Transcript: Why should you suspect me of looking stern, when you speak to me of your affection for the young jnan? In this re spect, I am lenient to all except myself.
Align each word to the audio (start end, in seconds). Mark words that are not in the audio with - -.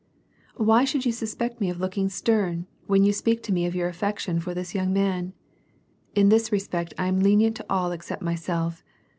Why 0.55 0.83
should 0.83 1.05
you 1.05 1.11
suspect 1.11 1.61
me 1.61 1.69
of 1.69 1.79
looking 1.79 2.09
stern, 2.09 2.65
when 2.87 3.03
you 3.03 3.13
speak 3.13 3.43
to 3.43 3.53
me 3.53 3.67
of 3.67 3.75
your 3.75 3.87
affection 3.87 4.39
for 4.39 4.55
the 4.55 4.67
young 4.73 4.95
jnan? 4.95 5.33
In 6.15 6.29
this 6.29 6.51
re 6.51 6.57
spect, 6.57 6.95
I 6.97 7.05
am 7.05 7.19
lenient 7.19 7.55
to 7.57 7.65
all 7.69 7.91
except 7.91 8.23
myself. 8.23 8.83